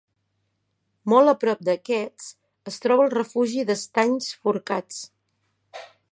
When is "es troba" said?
2.71-3.05